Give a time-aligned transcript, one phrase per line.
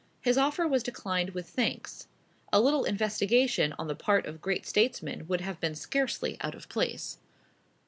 [0.19, 2.07] His offer was declined with thanks.
[2.51, 6.67] A little investigation on the part of great statesmen would have been scarcely out of
[6.69, 7.19] place.